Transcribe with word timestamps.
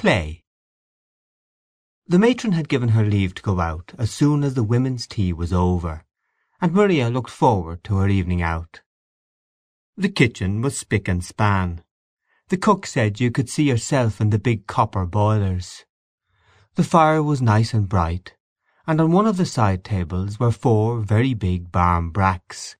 Clay 0.00 0.44
The 2.06 2.18
matron 2.18 2.52
had 2.52 2.70
given 2.70 2.96
her 2.96 3.04
leave 3.04 3.34
to 3.34 3.42
go 3.42 3.60
out 3.60 3.92
as 3.98 4.10
soon 4.10 4.42
as 4.42 4.54
the 4.54 4.62
women's 4.62 5.06
tea 5.06 5.34
was 5.34 5.52
over, 5.52 6.06
and 6.58 6.72
Maria 6.72 7.10
looked 7.10 7.28
forward 7.28 7.84
to 7.84 7.96
her 7.96 8.08
evening 8.08 8.40
out. 8.40 8.80
The 9.98 10.08
kitchen 10.08 10.62
was 10.62 10.78
spick 10.78 11.06
and 11.06 11.22
span. 11.22 11.84
The 12.48 12.56
cook 12.56 12.86
said 12.86 13.20
you 13.20 13.30
could 13.30 13.50
see 13.50 13.64
yourself 13.64 14.22
in 14.22 14.30
the 14.30 14.38
big 14.38 14.66
copper 14.66 15.04
boilers. 15.04 15.84
The 16.76 16.82
fire 16.82 17.22
was 17.22 17.42
nice 17.42 17.74
and 17.74 17.86
bright, 17.86 18.34
and 18.86 19.02
on 19.02 19.12
one 19.12 19.26
of 19.26 19.36
the 19.36 19.44
side 19.44 19.84
tables 19.84 20.40
were 20.40 20.50
four 20.50 21.00
very 21.00 21.34
big 21.34 21.70
barm 21.70 22.10
bracks. 22.10 22.74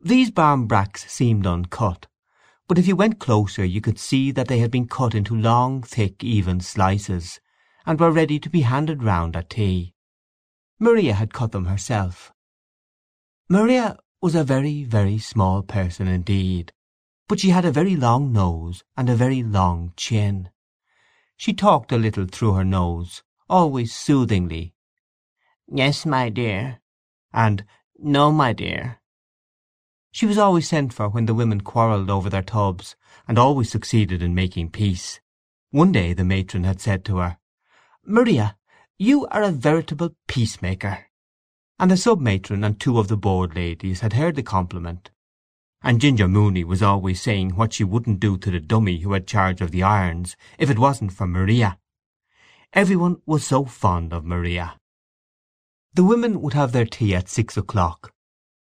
These 0.00 0.32
barm 0.32 0.66
bracks 0.66 1.08
seemed 1.08 1.46
uncut, 1.46 2.08
but 2.68 2.78
if 2.78 2.86
you 2.86 2.96
went 2.96 3.18
closer 3.18 3.64
you 3.64 3.80
could 3.80 3.98
see 3.98 4.30
that 4.30 4.48
they 4.48 4.58
had 4.58 4.70
been 4.70 4.88
cut 4.88 5.14
into 5.14 5.34
long, 5.34 5.82
thick, 5.82 6.24
even 6.24 6.60
slices, 6.60 7.40
and 7.84 8.00
were 8.00 8.10
ready 8.10 8.38
to 8.38 8.50
be 8.50 8.62
handed 8.62 9.02
round 9.02 9.36
at 9.36 9.50
tea. 9.50 9.94
Maria 10.78 11.14
had 11.14 11.32
cut 11.32 11.52
them 11.52 11.66
herself. 11.66 12.32
Maria 13.48 13.96
was 14.20 14.34
a 14.34 14.42
very, 14.42 14.82
very 14.82 15.18
small 15.18 15.62
person 15.62 16.08
indeed, 16.08 16.72
but 17.28 17.38
she 17.38 17.50
had 17.50 17.64
a 17.64 17.70
very 17.70 17.94
long 17.94 18.32
nose 18.32 18.82
and 18.96 19.08
a 19.08 19.14
very 19.14 19.42
long 19.42 19.92
chin. 19.96 20.50
She 21.36 21.52
talked 21.52 21.92
a 21.92 21.98
little 21.98 22.26
through 22.26 22.54
her 22.54 22.64
nose, 22.64 23.22
always 23.48 23.94
soothingly. 23.94 24.74
"Yes, 25.68 26.04
my 26.04 26.28
dear," 26.28 26.80
and 27.32 27.64
"No, 27.98 28.32
my 28.32 28.52
dear." 28.52 29.00
She 30.16 30.24
was 30.24 30.38
always 30.38 30.66
sent 30.66 30.94
for 30.94 31.10
when 31.10 31.26
the 31.26 31.34
women 31.34 31.60
quarrelled 31.60 32.08
over 32.08 32.30
their 32.30 32.40
tubs, 32.40 32.96
and 33.28 33.38
always 33.38 33.70
succeeded 33.70 34.22
in 34.22 34.34
making 34.34 34.70
peace. 34.70 35.20
One 35.72 35.92
day 35.92 36.14
the 36.14 36.24
matron 36.24 36.64
had 36.64 36.80
said 36.80 37.04
to 37.04 37.18
her, 37.18 37.36
"Maria, 38.02 38.56
you 38.98 39.26
are 39.26 39.42
a 39.42 39.50
veritable 39.50 40.16
peacemaker," 40.26 41.10
and 41.78 41.90
the 41.90 41.98
sub 41.98 42.18
matron 42.18 42.64
and 42.64 42.80
two 42.80 42.98
of 42.98 43.08
the 43.08 43.18
board 43.18 43.54
ladies 43.54 44.00
had 44.00 44.14
heard 44.14 44.36
the 44.36 44.42
compliment 44.42 45.10
and 45.82 46.00
Ginger 46.00 46.28
Mooney 46.28 46.64
was 46.64 46.82
always 46.82 47.20
saying 47.20 47.50
what 47.50 47.74
she 47.74 47.84
wouldn't 47.84 48.18
do 48.18 48.38
to 48.38 48.50
the 48.50 48.58
dummy 48.58 49.00
who 49.00 49.12
had 49.12 49.26
charge 49.26 49.60
of 49.60 49.70
the 49.70 49.82
irons 49.82 50.34
if 50.58 50.70
it 50.70 50.78
wasn't 50.78 51.12
for 51.12 51.26
Maria. 51.26 51.78
Everyone 52.72 53.20
was 53.26 53.46
so 53.46 53.66
fond 53.66 54.14
of 54.14 54.24
Maria. 54.24 54.80
The 55.92 56.04
women 56.04 56.40
would 56.40 56.54
have 56.54 56.72
their 56.72 56.86
tea 56.86 57.14
at 57.14 57.28
six 57.28 57.58
o'clock, 57.58 58.14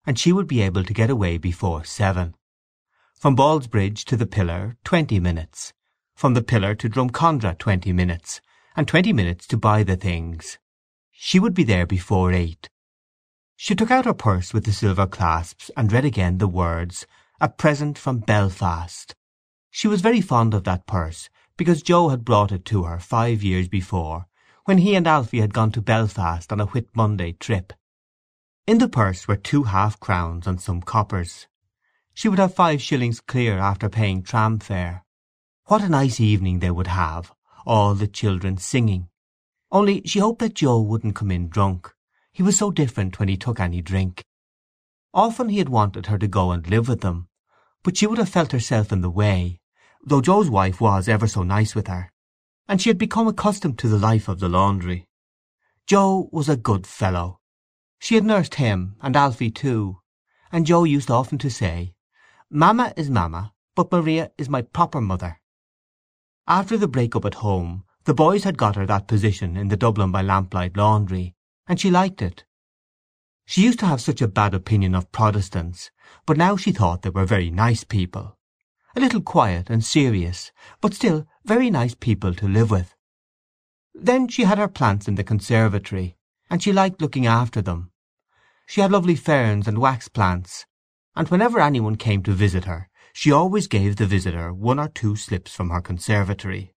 and 0.08 0.18
she 0.18 0.32
would 0.32 0.46
be 0.46 0.62
able 0.62 0.82
to 0.82 0.94
get 0.94 1.10
away 1.10 1.36
before 1.36 1.84
seven. 1.84 2.34
From 3.12 3.36
Ballsbridge 3.36 4.04
to 4.04 4.16
the 4.16 4.24
Pillar, 4.24 4.78
twenty 4.82 5.20
minutes. 5.20 5.74
From 6.14 6.32
the 6.32 6.40
Pillar 6.40 6.74
to 6.76 6.88
Drumcondra, 6.88 7.58
twenty 7.58 7.92
minutes, 7.92 8.40
and 8.74 8.88
twenty 8.88 9.12
minutes 9.12 9.46
to 9.48 9.58
buy 9.58 9.82
the 9.82 9.96
things. 9.96 10.56
She 11.10 11.38
would 11.38 11.52
be 11.52 11.62
there 11.62 11.84
before 11.84 12.32
eight. 12.32 12.70
She 13.54 13.74
took 13.74 13.90
out 13.90 14.06
her 14.06 14.14
purse 14.14 14.54
with 14.54 14.64
the 14.64 14.72
silver 14.72 15.06
clasps 15.06 15.70
and 15.76 15.92
read 15.92 16.06
again 16.06 16.38
the 16.38 16.48
words, 16.48 17.06
"A 17.38 17.50
present 17.50 17.98
from 17.98 18.20
Belfast." 18.20 19.14
She 19.70 19.88
was 19.88 20.00
very 20.00 20.22
fond 20.22 20.54
of 20.54 20.64
that 20.64 20.86
purse, 20.86 21.28
because 21.58 21.82
Joe 21.82 22.08
had 22.08 22.24
brought 22.24 22.50
it 22.50 22.64
to 22.64 22.84
her 22.84 22.98
five 22.98 23.42
years 23.42 23.68
before, 23.68 24.26
when 24.64 24.78
he 24.78 24.94
and 24.94 25.06
Alfie 25.06 25.40
had 25.40 25.52
gone 25.52 25.72
to 25.72 25.82
Belfast 25.82 26.50
on 26.50 26.62
a 26.62 26.66
Whit 26.66 26.88
Monday 26.94 27.32
trip. 27.32 27.74
In 28.68 28.76
the 28.76 28.86
purse 28.86 29.26
were 29.26 29.36
two 29.36 29.62
half 29.62 29.98
crowns 29.98 30.46
and 30.46 30.60
some 30.60 30.82
coppers. 30.82 31.46
She 32.12 32.28
would 32.28 32.38
have 32.38 32.54
five 32.54 32.82
shillings 32.82 33.18
clear 33.18 33.56
after 33.56 33.88
paying 33.88 34.22
tram 34.22 34.58
fare. 34.58 35.06
What 35.68 35.82
a 35.82 35.88
nice 35.88 36.20
evening 36.20 36.58
they 36.58 36.70
would 36.70 36.88
have, 36.88 37.32
all 37.64 37.94
the 37.94 38.06
children 38.06 38.58
singing! 38.58 39.08
Only 39.72 40.02
she 40.04 40.18
hoped 40.18 40.40
that 40.40 40.52
Joe 40.52 40.82
wouldn't 40.82 41.14
come 41.14 41.30
in 41.30 41.48
drunk. 41.48 41.94
He 42.30 42.42
was 42.42 42.58
so 42.58 42.70
different 42.70 43.18
when 43.18 43.30
he 43.30 43.38
took 43.38 43.58
any 43.58 43.80
drink. 43.80 44.22
Often 45.14 45.48
he 45.48 45.56
had 45.56 45.70
wanted 45.70 46.04
her 46.04 46.18
to 46.18 46.28
go 46.28 46.50
and 46.50 46.68
live 46.68 46.88
with 46.88 47.00
them, 47.00 47.28
but 47.82 47.96
she 47.96 48.06
would 48.06 48.18
have 48.18 48.28
felt 48.28 48.52
herself 48.52 48.92
in 48.92 49.00
the 49.00 49.08
way, 49.08 49.60
though 50.04 50.20
Joe's 50.20 50.50
wife 50.50 50.78
was 50.78 51.08
ever 51.08 51.26
so 51.26 51.42
nice 51.42 51.74
with 51.74 51.86
her, 51.86 52.12
and 52.68 52.82
she 52.82 52.90
had 52.90 52.98
become 52.98 53.28
accustomed 53.28 53.78
to 53.78 53.88
the 53.88 53.98
life 53.98 54.28
of 54.28 54.40
the 54.40 54.48
laundry. 54.50 55.08
Joe 55.86 56.28
was 56.32 56.50
a 56.50 56.56
good 56.58 56.86
fellow. 56.86 57.37
She 57.98 58.14
had 58.14 58.24
nursed 58.24 58.54
him, 58.54 58.96
and 59.00 59.16
Alfie 59.16 59.50
too, 59.50 60.00
and 60.52 60.66
Joe 60.66 60.84
used 60.84 61.10
often 61.10 61.38
to 61.38 61.50
say, 61.50 61.94
"Mamma 62.50 62.92
is 62.96 63.10
mamma, 63.10 63.52
but 63.74 63.90
Maria 63.90 64.30
is 64.38 64.48
my 64.48 64.62
proper 64.62 65.00
mother." 65.00 65.40
After 66.46 66.76
the 66.76 66.88
break-up 66.88 67.24
at 67.24 67.34
home 67.34 67.84
the 68.04 68.14
boys 68.14 68.44
had 68.44 68.56
got 68.56 68.76
her 68.76 68.86
that 68.86 69.06
position 69.08 69.56
in 69.56 69.68
the 69.68 69.76
Dublin 69.76 70.10
by 70.10 70.22
Lamplight 70.22 70.76
laundry, 70.76 71.34
and 71.66 71.78
she 71.78 71.90
liked 71.90 72.22
it. 72.22 72.44
She 73.44 73.62
used 73.62 73.78
to 73.80 73.86
have 73.86 74.00
such 74.00 74.22
a 74.22 74.28
bad 74.28 74.54
opinion 74.54 74.94
of 74.94 75.12
Protestants, 75.12 75.90
but 76.26 76.36
now 76.36 76.56
she 76.56 76.72
thought 76.72 77.02
they 77.02 77.10
were 77.10 77.24
very 77.24 77.50
nice 77.50 77.84
people. 77.84 78.38
A 78.94 79.00
little 79.00 79.20
quiet 79.20 79.70
and 79.70 79.84
serious, 79.84 80.52
but 80.80 80.94
still 80.94 81.26
very 81.44 81.70
nice 81.70 81.94
people 81.94 82.34
to 82.34 82.48
live 82.48 82.70
with. 82.70 82.94
Then 83.94 84.28
she 84.28 84.44
had 84.44 84.58
her 84.58 84.68
plants 84.68 85.08
in 85.08 85.16
the 85.16 85.24
conservatory, 85.24 86.17
and 86.50 86.62
she 86.62 86.72
liked 86.72 87.00
looking 87.00 87.26
after 87.26 87.62
them. 87.62 87.90
She 88.66 88.80
had 88.80 88.92
lovely 88.92 89.16
ferns 89.16 89.66
and 89.66 89.78
wax 89.78 90.08
plants, 90.08 90.66
and 91.16 91.28
whenever 91.28 91.60
any 91.60 91.80
one 91.80 91.96
came 91.96 92.22
to 92.24 92.32
visit 92.32 92.64
her 92.64 92.88
she 93.20 93.32
always 93.32 93.66
gave 93.66 93.96
the 93.96 94.06
visitor 94.06 94.52
one 94.52 94.78
or 94.78 94.86
two 94.86 95.16
slips 95.16 95.52
from 95.52 95.70
her 95.70 95.80
conservatory. 95.80 96.72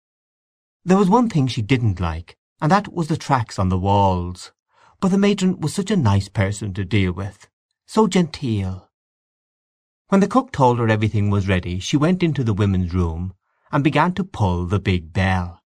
There 0.85 0.97
was 0.97 1.09
one 1.09 1.28
thing 1.28 1.47
she 1.47 1.62
didn't 1.62 2.00
like, 2.00 2.38
and 2.62 2.72
that 2.72 2.94
was 2.94 3.09
the 3.09 3.18
tracks 3.18 3.59
on 3.59 3.68
the 3.68 3.78
walls. 3.78 4.53
But 5.02 5.09
the 5.09 5.18
matron 5.18 5.59
was 5.59 5.74
such 5.74 5.91
a 5.91 5.97
nice 5.97 6.29
person 6.29 6.74
to 6.75 6.85
deal 6.85 7.12
with, 7.12 7.50
so 7.85 8.08
genteel. 8.08 8.90
When 10.08 10.22
the 10.22 10.29
cook 10.29 10.53
told 10.53 10.79
her 10.79 10.88
everything 10.88 11.29
was 11.29 11.50
ready 11.50 11.79
she 11.79 11.97
went 11.97 12.24
into 12.24 12.46
the 12.46 12.53
women's 12.53 12.94
room 12.94 13.34
and 13.69 13.84
began 13.84 14.13
to 14.13 14.24
pull 14.24 14.66
the 14.66 14.79
big 14.79 15.12
bell. 15.12 15.59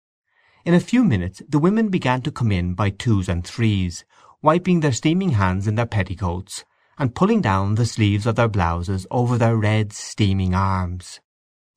In 0.66 0.73
a 0.73 0.79
few 0.79 1.03
minutes 1.03 1.41
the 1.47 1.59
women 1.59 1.89
began 1.89 2.22
to 2.22 2.31
come 2.31 2.51
in 2.51 2.73
by 2.73 2.89
twos 2.89 3.27
and 3.27 3.45
threes, 3.45 4.05
wiping 4.41 4.79
their 4.79 4.91
steaming 4.91 5.31
hands 5.31 5.67
in 5.67 5.75
their 5.75 5.85
petticoats, 5.85 6.66
and 6.97 7.16
pulling 7.16 7.41
down 7.41 7.75
the 7.75 7.85
sleeves 7.85 8.25
of 8.25 8.35
their 8.35 8.47
blouses 8.47 9.07
over 9.09 9.38
their 9.38 9.57
red 9.57 9.94
steaming 9.94 10.53
arms. 10.53 11.19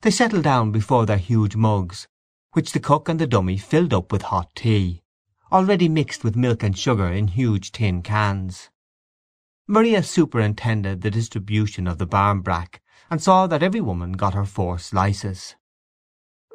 They 0.03 0.11
settled 0.11 0.45
down 0.45 0.73
before 0.73 1.07
their 1.07 1.19
huge 1.19 1.57
mugs, 1.57 2.09
which 2.53 2.73
the 2.73 2.81
cook 2.81 3.09
and 3.09 3.19
the 3.19 3.27
dummy 3.27 3.59
filled 3.59 3.95
up 3.95 4.13
with 4.13 4.23
hot 4.23 4.55
tea 4.55 5.05
already 5.55 5.89
mixed 5.89 6.25
with 6.25 6.35
milk 6.35 6.65
and 6.65 6.77
sugar 6.77 7.07
in 7.07 7.29
huge 7.29 7.71
tin 7.71 8.03
cans. 8.03 8.71
Maria 9.69 10.03
superintended 10.03 11.01
the 11.01 11.13
distribution 11.13 11.87
of 11.87 11.99
the 11.99 12.07
barmbrack, 12.09 12.81
and 13.09 13.23
saw 13.23 13.47
that 13.47 13.63
every 13.63 13.81
woman 13.81 14.13
got 14.13 14.35
her 14.35 14.45
four 14.45 14.79
slices. 14.81 15.55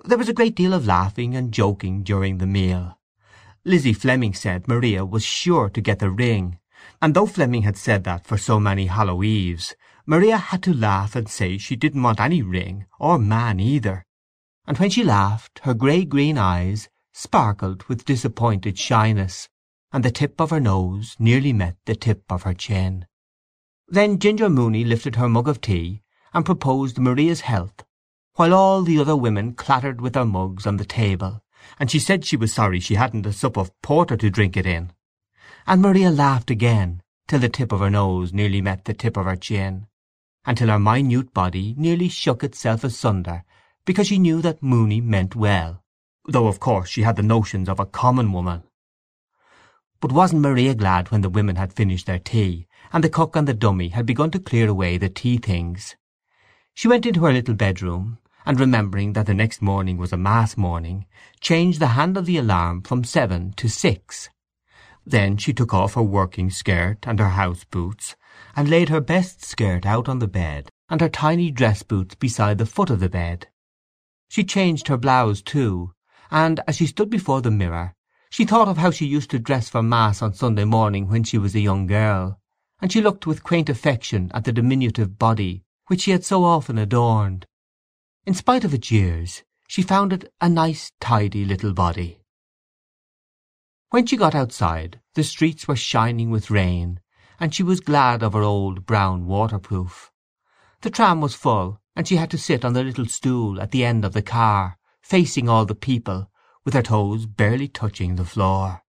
There 0.06 0.18
was 0.18 0.30
a 0.30 0.34
great 0.34 0.56
deal 0.56 0.74
of 0.74 0.86
laughing 0.88 1.36
and 1.36 1.52
joking 1.52 2.04
during 2.04 2.38
the 2.38 2.48
meal. 2.48 2.98
Lizzie 3.66 3.94
Fleming 3.94 4.34
said 4.34 4.68
Maria 4.68 5.06
was 5.06 5.26
sure 5.26 5.70
to 5.70 5.82
get 5.82 6.00
the 6.00 6.10
ring, 6.10 6.58
and 7.02 7.14
though 7.14 7.26
Fleming 7.26 7.64
had 7.64 7.76
said 7.76 8.06
that 8.06 8.26
for 8.26 8.38
so 8.38 8.60
many 8.60 8.86
Hallow 8.86 9.22
Eves, 9.24 9.76
Maria 10.06 10.38
had 10.38 10.64
to 10.64 10.74
laugh 10.74 11.16
and 11.16 11.28
say 11.28 11.58
she 11.58 11.76
didn't 11.76 12.02
want 12.02 12.20
any 12.20 12.42
ring, 12.42 12.86
or 13.00 13.20
man 13.20 13.60
either. 13.60 14.06
And 14.66 14.78
when 14.78 14.90
she 14.90 15.04
laughed 15.04 15.60
her 15.64 15.74
grey-green 15.74 16.38
eyes 16.38 16.88
sparkled 17.12 17.84
with 17.84 18.06
disappointed 18.06 18.80
shyness, 18.80 19.50
and 19.92 20.06
the 20.06 20.12
tip 20.12 20.40
of 20.40 20.52
her 20.52 20.60
nose 20.62 21.18
nearly 21.20 21.52
met 21.52 21.76
the 21.86 21.96
tip 21.96 22.24
of 22.30 22.44
her 22.44 22.54
chin. 22.54 23.06
Then 23.90 24.20
Ginger 24.20 24.50
Mooney 24.50 24.86
lifted 24.86 25.18
her 25.18 25.28
mug 25.28 25.50
of 25.50 25.60
tea 25.60 26.04
and 26.34 26.46
proposed 26.46 26.98
Maria's 26.98 27.42
health, 27.42 27.84
while 28.40 28.54
all 28.54 28.84
the 28.84 28.98
other 28.98 29.18
women 29.18 29.54
clattered 29.54 30.00
with 30.00 30.14
their 30.14 30.24
mugs 30.24 30.66
on 30.66 30.78
the 30.78 30.86
table, 30.86 31.44
and 31.78 31.92
she 31.92 32.00
said 32.00 32.24
she 32.24 32.38
was 32.38 32.54
sorry 32.54 32.80
she 32.80 32.96
hadn't 32.96 33.26
a 33.26 33.34
sup 33.34 33.58
of 33.58 33.70
porter 33.82 34.16
to 34.16 34.30
drink 34.30 34.56
it 34.56 34.66
in. 34.66 34.94
And 35.68 35.82
Maria 35.82 36.10
laughed 36.10 36.50
again, 36.50 37.02
till 37.28 37.40
the 37.40 37.50
tip 37.50 37.74
of 37.74 37.82
her 37.82 37.90
nose 37.90 38.32
nearly 38.32 38.62
met 38.62 38.86
the 38.86 38.94
tip 38.94 39.18
of 39.18 39.26
her 39.26 39.36
chin, 39.36 39.88
and 40.46 40.58
till 40.58 40.70
her 40.70 40.80
minute 40.80 41.34
body 41.34 41.76
nearly 41.78 42.08
shook 42.08 42.42
itself 42.42 42.86
asunder 42.86 43.44
because 43.84 44.08
she 44.08 44.18
knew 44.18 44.42
that 44.42 44.64
Mooney 44.64 45.02
meant 45.02 45.36
well, 45.36 45.84
though 46.26 46.48
of 46.48 46.62
course 46.62 46.88
she 46.88 47.02
had 47.02 47.18
the 47.18 47.22
notions 47.22 47.68
of 47.68 47.78
a 47.78 47.86
common 47.86 48.32
woman. 48.32 48.64
But 50.00 50.14
wasn't 50.14 50.44
Maria 50.44 50.76
glad 50.76 51.12
when 51.12 51.20
the 51.20 51.30
women 51.30 51.58
had 51.58 51.74
finished 51.74 52.06
their 52.06 52.20
tea, 52.20 52.70
and 52.94 53.04
the 53.04 53.10
cook 53.10 53.36
and 53.36 53.50
the 53.50 53.54
dummy 53.54 53.90
had 53.90 54.06
begun 54.06 54.32
to 54.32 54.40
clear 54.40 54.70
away 54.70 54.98
the 54.98 55.10
tea 55.10 55.40
things? 55.40 55.98
She 56.74 56.88
went 56.88 57.06
into 57.06 57.26
her 57.26 57.34
little 57.34 57.56
bedroom, 57.56 58.19
and 58.46 58.60
remembering 58.60 59.14
that 59.14 59.26
the 59.26 59.34
next 59.34 59.62
morning 59.62 59.98
was 59.98 60.14
a 60.14 60.18
mass 60.18 60.58
morning, 60.58 61.06
changed 61.40 61.80
the 61.80 61.88
hand 61.88 62.18
of 62.18 62.26
the 62.26 62.38
alarm 62.38 62.82
from 62.82 63.04
seven 63.04 63.54
to 63.54 63.68
six. 63.68 64.30
Then 65.06 65.38
she 65.38 65.54
took 65.54 65.74
off 65.74 65.96
her 65.96 66.04
working 66.04 66.50
skirt 66.50 67.08
and 67.08 67.20
her 67.20 67.30
house 67.30 67.64
boots, 67.64 68.16
and 68.56 68.70
laid 68.70 68.90
her 68.90 69.02
best 69.02 69.44
skirt 69.44 69.86
out 69.86 70.08
on 70.08 70.20
the 70.20 70.28
bed, 70.28 70.70
and 70.90 71.02
her 71.02 71.10
tiny 71.10 71.52
dress 71.52 71.84
boots 71.84 72.16
beside 72.16 72.58
the 72.58 72.66
foot 72.66 72.90
of 72.90 73.00
the 73.00 73.10
bed. 73.10 73.48
She 74.30 74.44
changed 74.44 74.88
her 74.88 74.98
blouse 74.98 75.42
too, 75.42 75.94
and 76.32 76.60
as 76.68 76.78
she 76.78 76.88
stood 76.88 77.10
before 77.10 77.42
the 77.42 77.52
mirror 77.52 77.94
she 78.32 78.46
thought 78.46 78.68
of 78.68 78.78
how 78.78 78.92
she 78.92 79.08
used 79.08 79.32
to 79.32 79.40
dress 79.40 79.70
for 79.70 79.82
mass 79.82 80.22
on 80.22 80.36
Sunday 80.36 80.64
morning 80.64 81.08
when 81.08 81.24
she 81.24 81.40
was 81.40 81.56
a 81.56 81.60
young 81.60 81.88
girl, 81.88 82.40
and 82.80 82.92
she 82.92 83.02
looked 83.02 83.26
with 83.26 83.44
quaint 83.44 83.70
affection 83.70 84.30
at 84.36 84.44
the 84.44 84.52
diminutive 84.52 85.18
body 85.18 85.64
which 85.88 86.02
she 86.02 86.12
had 86.12 86.24
so 86.24 86.44
often 86.44 86.78
adorned. 86.78 87.48
In 88.26 88.34
spite 88.34 88.64
of 88.64 88.74
its 88.74 88.92
years 88.92 89.44
she 89.68 89.82
found 89.82 90.14
it 90.14 90.32
a 90.40 90.50
nice 90.50 90.92
tidy 91.00 91.46
little 91.46 91.74
body. 91.74 92.22
When 93.90 94.06
she 94.06 94.18
got 94.18 94.36
outside 94.36 95.00
the 95.16 95.24
streets 95.24 95.68
were 95.68 95.76
shining 95.76 96.30
with 96.30 96.52
rain, 96.52 97.00
and 97.40 97.56
she 97.56 97.64
was 97.64 97.80
glad 97.80 98.22
of 98.22 98.34
her 98.34 98.44
old 98.44 98.86
brown 98.86 99.26
waterproof. 99.26 100.12
The 100.82 100.90
tram 100.90 101.22
was 101.22 101.34
full, 101.34 101.82
and 101.96 102.08
she 102.08 102.18
had 102.18 102.30
to 102.32 102.38
sit 102.38 102.64
on 102.64 102.74
the 102.74 102.84
little 102.84 103.08
stool 103.08 103.60
at 103.60 103.72
the 103.72 103.84
end 103.84 104.06
of 104.06 104.14
the 104.14 104.22
car, 104.22 104.78
facing 105.02 105.50
all 105.50 105.66
the 105.66 105.76
people, 105.76 106.30
with 106.64 106.74
her 106.74 106.84
toes 106.84 107.26
barely 107.26 107.68
touching 107.68 108.16
the 108.16 108.26
floor. 108.26 108.84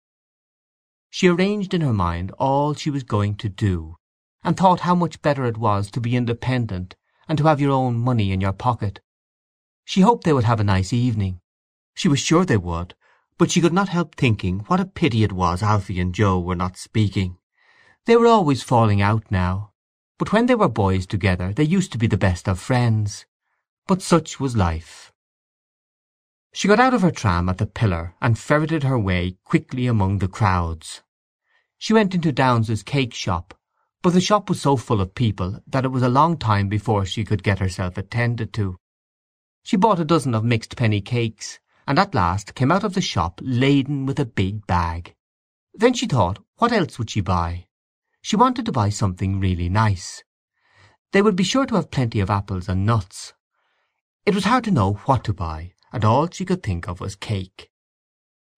She 1.10 1.28
arranged 1.28 1.74
in 1.74 1.82
her 1.82 1.94
mind 1.94 2.32
all 2.38 2.74
she 2.74 2.90
was 2.90 3.04
going 3.04 3.36
to 3.38 3.50
do, 3.50 3.96
and 4.44 4.58
thought 4.58 4.82
how 4.82 4.96
much 4.96 5.22
better 5.22 5.46
it 5.46 5.58
was 5.58 5.90
to 5.92 6.02
be 6.02 6.16
independent 6.16 6.96
and 7.28 7.38
to 7.38 7.46
have 7.46 7.62
your 7.62 7.72
own 7.72 7.98
money 7.98 8.32
in 8.32 8.42
your 8.42 8.54
pocket. 8.54 9.02
She 9.90 10.02
hoped 10.02 10.24
they 10.24 10.34
would 10.34 10.44
have 10.44 10.60
a 10.60 10.64
nice 10.76 10.94
evening. 10.94 11.42
She 11.96 12.08
was 12.08 12.20
sure 12.20 12.46
they 12.46 12.58
would, 12.58 12.94
but 13.40 13.50
she 13.50 13.60
could 13.60 13.74
not 13.74 13.90
help 13.90 14.14
thinking 14.14 14.60
what 14.68 14.80
a 14.80 14.86
pity 14.86 15.24
it 15.24 15.32
was 15.32 15.64
Alfie 15.64 16.00
and 16.00 16.14
Joe 16.14 16.40
were 16.40 16.56
not 16.56 16.78
speaking. 16.78 17.40
They 18.06 18.16
were 18.16 18.28
always 18.28 18.62
falling 18.62 19.02
out 19.02 19.32
now, 19.32 19.72
but 20.20 20.32
when 20.32 20.46
they 20.46 20.54
were 20.54 20.70
boys 20.70 21.08
together 21.08 21.54
they 21.54 21.64
used 21.64 21.92
to 21.94 21.98
be 21.98 22.06
the 22.06 22.20
best 22.20 22.48
of 22.48 22.60
friends. 22.60 23.26
But 23.88 24.04
such 24.04 24.40
was 24.40 24.56
life. 24.56 25.12
She 26.54 26.68
got 26.68 26.80
out 26.80 26.94
of 26.94 27.02
her 27.02 27.10
tram 27.10 27.50
at 27.50 27.58
the 27.58 27.66
pillar 27.66 28.14
and 28.22 28.38
ferreted 28.38 28.84
her 28.84 29.00
way 29.00 29.38
quickly 29.44 29.88
among 29.88 30.20
the 30.20 30.28
crowds. 30.28 31.02
She 31.80 31.94
went 31.94 32.14
into 32.14 32.32
Downes's 32.32 32.84
cake 32.84 33.16
shop, 33.16 33.56
but 34.04 34.14
the 34.14 34.22
shop 34.22 34.50
was 34.50 34.62
so 34.62 34.78
full 34.78 35.02
of 35.02 35.16
people 35.16 35.64
that 35.66 35.84
it 35.84 35.92
was 35.92 36.04
a 36.04 36.10
long 36.10 36.38
time 36.38 36.70
before 36.70 37.08
she 37.08 37.26
could 37.26 37.42
get 37.42 37.58
herself 37.58 37.98
attended 37.98 38.54
to. 38.54 38.78
She 39.70 39.78
bought 39.78 40.00
a 40.00 40.04
dozen 40.04 40.34
of 40.34 40.44
mixed 40.44 40.76
penny 40.76 41.00
cakes, 41.00 41.60
and 41.86 42.00
at 42.00 42.16
last 42.16 42.56
came 42.56 42.72
out 42.72 42.84
of 42.84 42.96
the 42.96 43.02
shop 43.02 43.40
laden 43.44 44.08
with 44.08 44.20
a 44.20 44.26
big 44.26 44.66
bag. 44.66 45.14
Then 45.76 45.94
she 45.94 46.08
thought 46.08 46.40
what 46.58 46.72
else 46.72 46.98
would 46.98 47.12
she 47.12 47.22
buy? 47.22 47.68
She 48.20 48.36
wanted 48.36 48.66
to 48.66 48.72
buy 48.72 48.90
something 48.90 49.40
really 49.40 49.70
nice. 49.70 50.24
They 51.12 51.22
would 51.22 51.36
be 51.36 51.44
sure 51.44 51.68
to 51.68 51.76
have 51.76 51.92
plenty 51.92 52.20
of 52.20 52.32
apples 52.32 52.68
and 52.68 52.84
nuts. 52.84 53.34
It 54.26 54.34
was 54.34 54.46
hard 54.46 54.64
to 54.64 54.72
know 54.72 54.94
what 55.06 55.24
to 55.26 55.34
buy, 55.34 55.74
and 55.94 56.04
all 56.04 56.28
she 56.32 56.46
could 56.46 56.64
think 56.64 56.88
of 56.88 57.00
was 57.00 57.16
cake. 57.16 57.70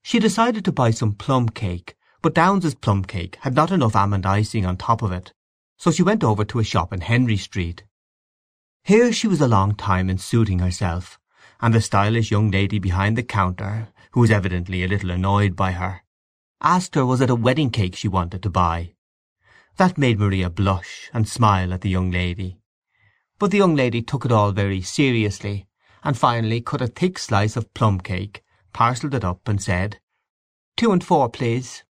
She 0.03 0.17
decided 0.17 0.63
to 0.63 0.71
buy 0.71 0.91
some 0.91 1.11
plum 1.11 1.49
cake, 1.49 1.97
but 2.21 2.35
Downes's 2.35 2.75
plum 2.75 3.03
cake 3.03 3.37
had 3.41 3.53
not 3.53 3.71
enough 3.71 3.97
almond 3.97 4.25
icing 4.25 4.65
on 4.65 4.77
top 4.77 5.01
of 5.01 5.11
it, 5.11 5.33
so 5.75 5.91
she 5.91 6.03
went 6.03 6.23
over 6.23 6.45
to 6.45 6.59
a 6.59 6.63
shop 6.63 6.93
in 6.93 7.01
Henry 7.01 7.35
Street. 7.35 7.83
Here 8.83 9.13
she 9.13 9.27
was 9.27 9.41
a 9.41 9.47
long 9.47 9.75
time 9.75 10.09
in 10.09 10.17
suiting 10.17 10.59
herself, 10.59 11.19
and 11.61 11.73
the 11.73 11.81
stylish 11.81 12.31
young 12.31 12.49
lady 12.49 12.79
behind 12.79 13.17
the 13.17 13.23
counter, 13.23 13.89
who 14.11 14.21
was 14.21 14.31
evidently 14.31 14.83
a 14.83 14.87
little 14.87 15.11
annoyed 15.11 15.55
by 15.55 15.73
her, 15.73 16.03
asked 16.61 16.95
her 16.95 17.05
was 17.05 17.21
it 17.21 17.29
a 17.29 17.35
wedding 17.35 17.69
cake 17.69 17.95
she 17.95 18.07
wanted 18.07 18.41
to 18.43 18.49
buy. 18.49 18.93
That 19.77 19.97
made 19.97 20.19
Maria 20.19 20.49
blush 20.49 21.09
and 21.13 21.29
smile 21.29 21.73
at 21.73 21.81
the 21.81 21.89
young 21.89 22.11
lady. 22.11 22.59
But 23.37 23.51
the 23.51 23.57
young 23.57 23.75
lady 23.75 24.01
took 24.01 24.25
it 24.25 24.31
all 24.31 24.51
very 24.51 24.81
seriously, 24.81 25.67
and 26.03 26.17
finally 26.17 26.59
cut 26.59 26.81
a 26.81 26.87
thick 26.87 27.19
slice 27.19 27.55
of 27.55 27.73
plum 27.73 27.99
cake, 27.99 28.43
parcelled 28.73 29.13
it 29.13 29.23
up, 29.23 29.47
and 29.47 29.61
said, 29.61 30.01
"Two 30.75 30.91
and 30.91 31.03
four, 31.03 31.29
please." 31.29 31.83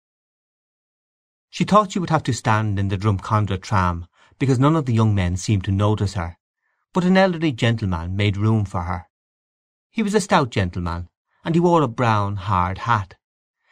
She 1.48 1.64
thought 1.64 1.92
she 1.92 1.98
would 2.00 2.10
have 2.10 2.24
to 2.24 2.32
stand 2.32 2.78
in 2.78 2.88
the 2.88 2.98
Drumcondra 2.98 3.58
tram, 3.58 4.06
because 4.38 4.58
none 4.58 4.76
of 4.76 4.86
the 4.86 4.94
young 4.94 5.14
men 5.14 5.36
seemed 5.36 5.64
to 5.64 5.72
notice 5.72 6.14
her, 6.14 6.36
but 6.92 7.04
an 7.04 7.16
elderly 7.16 7.52
gentleman 7.52 8.16
made 8.16 8.36
room 8.36 8.64
for 8.64 8.82
her. 8.82 9.08
He 9.90 10.02
was 10.02 10.14
a 10.14 10.20
stout 10.20 10.50
gentleman, 10.50 11.08
and 11.44 11.54
he 11.54 11.60
wore 11.60 11.82
a 11.82 11.88
brown, 11.88 12.36
hard 12.36 12.78
hat. 12.78 13.16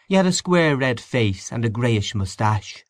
He 0.08 0.14
had 0.14 0.26
a 0.26 0.32
square 0.32 0.76
red 0.76 1.00
face 1.00 1.52
and 1.52 1.64
a 1.64 1.68
greyish 1.68 2.14
moustache. 2.14 2.84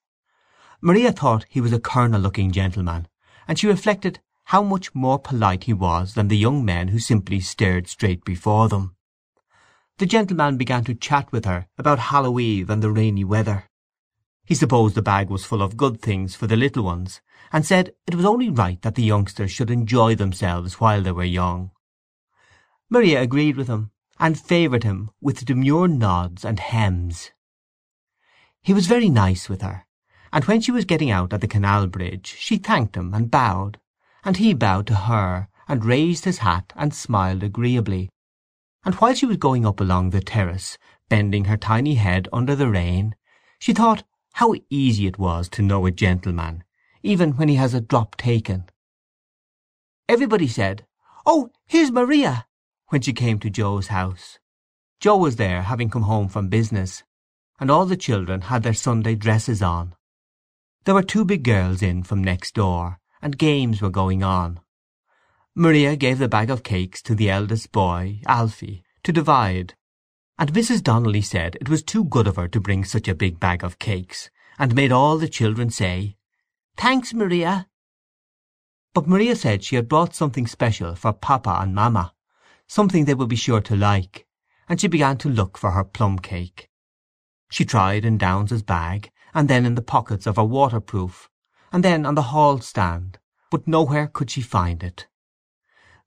Maria 0.80 1.12
thought 1.12 1.46
he 1.48 1.60
was 1.60 1.72
a 1.72 1.80
colonel-looking 1.80 2.52
gentleman, 2.52 3.08
and 3.48 3.58
she 3.58 3.66
reflected 3.66 4.20
how 4.44 4.62
much 4.62 4.94
more 4.94 5.18
polite 5.18 5.64
he 5.64 5.72
was 5.72 6.14
than 6.14 6.28
the 6.28 6.36
young 6.36 6.64
men 6.64 6.88
who 6.88 6.98
simply 6.98 7.40
stared 7.40 7.88
straight 7.88 8.24
before 8.24 8.68
them. 8.68 8.94
The 9.98 10.06
gentleman 10.06 10.56
began 10.56 10.84
to 10.84 10.94
chat 10.94 11.32
with 11.32 11.44
her 11.44 11.66
about 11.76 11.98
Hallow 11.98 12.38
Eve 12.38 12.70
and 12.70 12.82
the 12.82 12.90
rainy 12.90 13.24
weather. 13.24 13.67
He 14.48 14.54
supposed 14.54 14.94
the 14.94 15.02
bag 15.02 15.28
was 15.28 15.44
full 15.44 15.60
of 15.60 15.76
good 15.76 16.00
things 16.00 16.34
for 16.34 16.46
the 16.46 16.56
little 16.56 16.82
ones, 16.82 17.20
and 17.52 17.66
said 17.66 17.92
it 18.06 18.14
was 18.14 18.24
only 18.24 18.48
right 18.48 18.80
that 18.80 18.94
the 18.94 19.02
youngsters 19.02 19.50
should 19.50 19.70
enjoy 19.70 20.14
themselves 20.14 20.80
while 20.80 21.02
they 21.02 21.12
were 21.12 21.22
young. 21.22 21.70
Maria 22.88 23.20
agreed 23.20 23.58
with 23.58 23.68
him, 23.68 23.90
and 24.18 24.40
favoured 24.40 24.84
him 24.84 25.10
with 25.20 25.44
demure 25.44 25.86
nods 25.86 26.46
and 26.46 26.60
hems. 26.60 27.30
He 28.62 28.72
was 28.72 28.86
very 28.86 29.10
nice 29.10 29.50
with 29.50 29.60
her, 29.60 29.84
and 30.32 30.46
when 30.46 30.62
she 30.62 30.72
was 30.72 30.86
getting 30.86 31.10
out 31.10 31.34
at 31.34 31.42
the 31.42 31.46
canal 31.46 31.86
bridge 31.86 32.34
she 32.38 32.56
thanked 32.56 32.96
him 32.96 33.12
and 33.12 33.30
bowed, 33.30 33.78
and 34.24 34.38
he 34.38 34.54
bowed 34.54 34.86
to 34.86 34.94
her, 34.94 35.50
and 35.68 35.84
raised 35.84 36.24
his 36.24 36.38
hat 36.38 36.72
and 36.74 36.94
smiled 36.94 37.42
agreeably. 37.42 38.08
And 38.82 38.94
while 38.94 39.12
she 39.12 39.26
was 39.26 39.36
going 39.36 39.66
up 39.66 39.78
along 39.78 40.08
the 40.08 40.22
terrace, 40.22 40.78
bending 41.10 41.44
her 41.44 41.58
tiny 41.58 41.96
head 41.96 42.30
under 42.32 42.56
the 42.56 42.70
rain, 42.70 43.14
she 43.58 43.74
thought 43.74 44.04
how 44.38 44.54
easy 44.70 45.08
it 45.08 45.18
was 45.18 45.48
to 45.48 45.62
know 45.62 45.84
a 45.84 45.90
gentleman, 45.90 46.62
even 47.02 47.32
when 47.32 47.48
he 47.48 47.56
has 47.56 47.74
a 47.74 47.80
drop 47.80 48.14
taken. 48.16 48.64
Everybody 50.08 50.46
said, 50.46 50.86
"Oh, 51.26 51.50
here's 51.66 51.90
Maria!" 51.90 52.46
when 52.86 53.00
she 53.00 53.12
came 53.12 53.40
to 53.40 53.50
Joe's 53.50 53.88
house. 53.88 54.38
Joe 55.00 55.16
was 55.16 55.34
there, 55.42 55.62
having 55.62 55.90
come 55.90 56.04
home 56.04 56.28
from 56.28 56.48
business, 56.48 57.02
and 57.58 57.68
all 57.68 57.84
the 57.84 57.96
children 57.96 58.42
had 58.42 58.62
their 58.62 58.74
Sunday 58.74 59.16
dresses 59.16 59.60
on. 59.60 59.96
There 60.84 60.94
were 60.94 61.02
two 61.02 61.24
big 61.24 61.42
girls 61.42 61.82
in 61.82 62.04
from 62.04 62.22
next 62.22 62.54
door, 62.54 63.00
and 63.20 63.36
games 63.36 63.82
were 63.82 63.90
going 63.90 64.22
on. 64.22 64.60
Maria 65.56 65.96
gave 65.96 66.18
the 66.18 66.28
bag 66.28 66.48
of 66.48 66.62
cakes 66.62 67.02
to 67.02 67.16
the 67.16 67.28
eldest 67.28 67.72
boy, 67.72 68.20
Alfie, 68.28 68.84
to 69.02 69.10
divide, 69.10 69.74
and 70.38 70.52
Mrs. 70.52 70.82
Donnelly 70.82 71.22
said 71.22 71.56
it 71.60 71.68
was 71.68 71.82
too 71.82 72.04
good 72.04 72.28
of 72.28 72.36
her 72.36 72.46
to 72.48 72.60
bring 72.60 72.84
such 72.84 73.08
a 73.08 73.14
big 73.14 73.40
bag 73.40 73.64
of 73.64 73.80
cakes, 73.80 74.30
and 74.56 74.74
made 74.74 74.92
all 74.92 75.18
the 75.18 75.28
children 75.28 75.68
say, 75.68 76.16
"Thanks, 76.76 77.12
Maria." 77.12 77.68
But 78.94 79.08
Maria 79.08 79.34
said 79.34 79.64
she 79.64 79.74
had 79.74 79.88
brought 79.88 80.14
something 80.14 80.46
special 80.46 80.94
for 80.94 81.12
Papa 81.12 81.58
and 81.60 81.74
Mamma, 81.74 82.14
something 82.68 83.04
they 83.04 83.14
would 83.14 83.28
be 83.28 83.34
sure 83.34 83.60
to 83.62 83.74
like, 83.74 84.28
and 84.68 84.80
she 84.80 84.86
began 84.86 85.18
to 85.18 85.28
look 85.28 85.58
for 85.58 85.72
her 85.72 85.82
plum 85.82 86.20
cake. 86.20 86.70
She 87.50 87.64
tried 87.64 88.04
in 88.04 88.16
Downes's 88.16 88.62
bag, 88.62 89.10
and 89.34 89.48
then 89.48 89.66
in 89.66 89.74
the 89.74 89.82
pockets 89.82 90.26
of 90.26 90.36
her 90.36 90.44
waterproof, 90.44 91.28
and 91.72 91.82
then 91.82 92.06
on 92.06 92.14
the 92.14 92.30
hall 92.30 92.60
stand, 92.60 93.18
but 93.50 93.66
nowhere 93.66 94.06
could 94.06 94.30
she 94.30 94.42
find 94.42 94.84
it. 94.84 95.07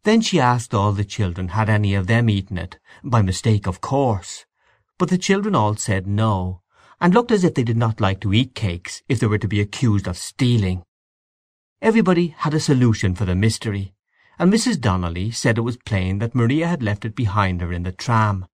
Then 0.03 0.21
she 0.21 0.39
asked 0.39 0.73
all 0.73 0.93
the 0.93 1.03
children 1.03 1.49
had 1.49 1.69
any 1.69 1.93
of 1.93 2.07
them 2.07 2.29
eaten 2.29 2.57
it, 2.57 2.79
by 3.03 3.21
mistake 3.21 3.67
of 3.67 3.81
course, 3.81 4.45
but 4.97 5.09
the 5.09 5.17
children 5.17 5.53
all 5.53 5.75
said 5.75 6.07
no, 6.07 6.61
and 6.99 7.13
looked 7.13 7.31
as 7.31 7.43
if 7.43 7.53
they 7.53 7.63
did 7.63 7.77
not 7.77 8.01
like 8.01 8.19
to 8.21 8.33
eat 8.33 8.55
cakes 8.55 9.03
if 9.07 9.19
they 9.19 9.27
were 9.27 9.37
to 9.37 9.47
be 9.47 9.61
accused 9.61 10.07
of 10.07 10.17
stealing. 10.17 10.83
Everybody 11.83 12.35
had 12.37 12.55
a 12.55 12.59
solution 12.59 13.13
for 13.13 13.25
the 13.25 13.35
mystery, 13.35 13.93
and 14.39 14.51
Mrs. 14.51 14.81
Donnelly 14.81 15.29
said 15.29 15.59
it 15.59 15.61
was 15.61 15.77
plain 15.77 16.17
that 16.17 16.33
Maria 16.33 16.67
had 16.67 16.81
left 16.81 17.05
it 17.05 17.15
behind 17.15 17.61
her 17.61 17.71
in 17.71 17.83
the 17.83 17.91
tram. 17.91 18.47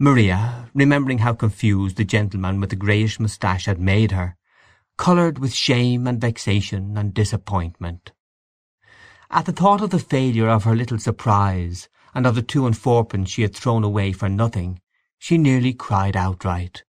Maria, 0.00 0.68
remembering 0.74 1.18
how 1.18 1.32
confused 1.32 1.96
the 1.96 2.04
gentleman 2.04 2.58
with 2.58 2.70
the 2.70 2.76
greyish 2.76 3.20
moustache 3.20 3.66
had 3.66 3.78
made 3.78 4.10
her, 4.10 4.36
coloured 4.96 5.38
with 5.38 5.54
shame 5.54 6.08
and 6.08 6.20
vexation 6.20 6.96
and 6.96 7.14
disappointment. 7.14 8.10
At 9.34 9.46
the 9.46 9.52
thought 9.52 9.80
of 9.80 9.88
the 9.88 9.98
failure 9.98 10.50
of 10.50 10.64
her 10.64 10.76
little 10.76 10.98
surprise, 10.98 11.88
and 12.14 12.26
of 12.26 12.34
the 12.34 12.42
two 12.42 12.66
and 12.66 12.76
fourpence 12.76 13.30
she 13.30 13.40
had 13.40 13.56
thrown 13.56 13.82
away 13.82 14.12
for 14.12 14.28
nothing, 14.28 14.78
she 15.18 15.38
nearly 15.38 15.72
cried 15.72 16.18
outright. 16.18 16.84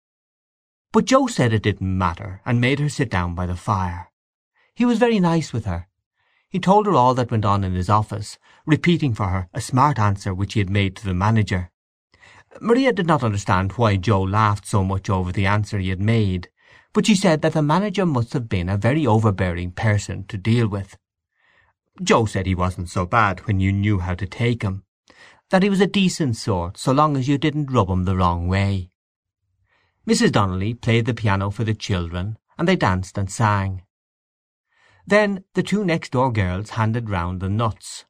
But 0.93 1.07
Joe 1.07 1.27
said 1.27 1.53
it 1.53 1.65
didn't 1.65 1.99
matter, 1.99 2.41
and 2.47 2.61
made 2.61 2.79
her 2.79 2.89
sit 2.89 3.11
down 3.11 3.35
by 3.35 3.47
the 3.47 3.57
fire. 3.57 4.13
He 4.73 4.85
was 4.85 5.01
very 5.01 5.19
nice 5.19 5.53
with 5.53 5.65
her. 5.65 5.89
He 6.49 6.61
told 6.61 6.87
her 6.87 6.95
all 6.95 7.13
that 7.15 7.33
went 7.33 7.45
on 7.45 7.65
in 7.65 7.75
his 7.75 7.91
office, 7.91 8.39
repeating 8.65 9.15
for 9.15 9.27
her 9.27 9.49
a 9.53 9.61
smart 9.61 9.99
answer 9.99 10.33
which 10.33 10.55
he 10.55 10.61
had 10.61 10.71
made 10.71 10.95
to 10.97 11.05
the 11.05 11.15
manager. 11.15 11.73
Maria 12.61 12.93
did 12.93 13.09
not 13.09 13.25
understand 13.25 13.73
why 13.73 13.97
Joe 13.97 14.23
laughed 14.23 14.65
so 14.65 14.85
much 14.85 15.11
over 15.11 15.33
the 15.33 15.47
answer 15.47 15.81
he 15.81 15.89
had 15.89 16.01
made, 16.01 16.51
but 16.93 17.05
she 17.05 17.17
said 17.17 17.43
that 17.43 17.55
the 17.55 17.63
manager 17.63 18.07
must 18.07 18.33
have 18.33 18.49
been 18.49 18.69
a 18.69 18.77
very 18.77 19.05
overbearing 19.05 19.73
person 19.73 20.25
to 20.29 20.39
deal 20.39 20.69
with. 20.69 20.97
Joe 22.03 22.27
said 22.27 22.47
he 22.47 22.55
wasn't 22.55 22.89
so 22.89 23.07
bad 23.07 23.41
when 23.47 23.61
you 23.61 23.73
knew 23.73 23.99
how 23.99 24.15
to 24.15 24.27
take 24.27 24.63
him. 24.63 24.85
that 25.51 25.63
he 25.63 25.71
was 25.71 25.81
a 25.81 25.87
decent 25.87 26.37
sort 26.37 26.77
so 26.77 26.93
long 26.93 27.17
as 27.17 27.27
you 27.27 27.39
didn't 27.39 27.73
rub 27.73 27.89
him 27.89 28.05
the 28.05 28.17
wrong 28.17 28.49
way. 28.49 28.91
Mrs. 30.07 30.33
Donnelly 30.33 30.75
played 30.75 31.07
the 31.07 31.15
piano 31.15 31.51
for 31.51 31.65
the 31.65 31.75
children, 31.75 32.39
and 32.59 32.69
they 32.69 32.77
danced 32.77 33.17
and 33.17 33.31
sang. 33.31 33.83
Then 35.07 35.45
the 35.55 35.63
two 35.63 35.85
next-door 35.85 36.33
girls 36.33 36.71
handed 36.71 37.09
round 37.09 37.41
the 37.41 37.49
nuts. 37.49 38.05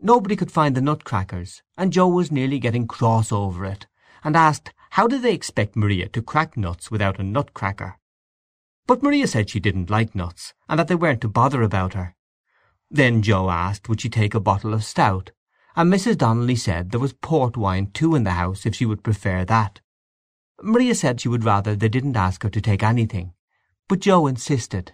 Nobody 0.00 0.34
could 0.34 0.50
find 0.50 0.74
the 0.74 0.80
nutcrackers, 0.80 1.62
and 1.76 1.92
Joe 1.92 2.08
was 2.08 2.32
nearly 2.32 2.58
getting 2.58 2.86
cross 2.86 3.30
over 3.30 3.66
it, 3.66 3.86
and 4.24 4.34
asked 4.34 4.72
how 4.90 5.06
did 5.06 5.20
they 5.20 5.34
expect 5.34 5.76
Maria 5.76 6.08
to 6.08 6.22
crack 6.22 6.56
nuts 6.56 6.90
without 6.90 7.20
a 7.20 7.22
nutcracker. 7.22 7.98
But 8.86 9.02
Maria 9.02 9.26
said 9.26 9.50
she 9.50 9.60
didn't 9.60 9.90
like 9.90 10.14
nuts, 10.14 10.54
and 10.70 10.78
that 10.78 10.88
they 10.88 10.94
weren't 10.94 11.20
to 11.20 11.28
bother 11.28 11.60
about 11.60 11.92
her. 11.92 12.15
Then 12.90 13.22
Joe 13.22 13.50
asked 13.50 13.88
would 13.88 14.00
she 14.00 14.08
take 14.08 14.34
a 14.34 14.40
bottle 14.40 14.72
of 14.72 14.84
stout, 14.84 15.32
and 15.74 15.92
Mrs. 15.92 16.18
Donnelly 16.18 16.56
said 16.56 16.90
there 16.90 17.00
was 17.00 17.12
port 17.12 17.56
wine 17.56 17.90
too 17.90 18.14
in 18.14 18.24
the 18.24 18.32
house 18.32 18.64
if 18.64 18.74
she 18.74 18.86
would 18.86 19.02
prefer 19.02 19.44
that. 19.44 19.80
Maria 20.62 20.94
said 20.94 21.20
she 21.20 21.28
would 21.28 21.44
rather 21.44 21.74
they 21.74 21.88
didn't 21.88 22.16
ask 22.16 22.42
her 22.42 22.48
to 22.48 22.60
take 22.60 22.82
anything, 22.82 23.34
but 23.88 24.00
Joe 24.00 24.26
insisted. 24.26 24.92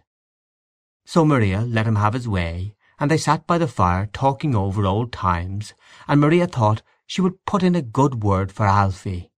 So 1.04 1.24
Maria 1.24 1.60
let 1.60 1.86
him 1.86 1.96
have 1.96 2.14
his 2.14 2.28
way, 2.28 2.74
and 2.98 3.10
they 3.10 3.18
sat 3.18 3.46
by 3.46 3.58
the 3.58 3.68
fire 3.68 4.06
talking 4.12 4.54
over 4.54 4.86
old 4.86 5.12
times, 5.12 5.74
and 6.08 6.20
Maria 6.20 6.46
thought 6.46 6.82
she 7.06 7.20
would 7.20 7.44
put 7.44 7.62
in 7.62 7.74
a 7.74 7.82
good 7.82 8.22
word 8.24 8.50
for 8.50 8.66
Alfie. 8.66 9.30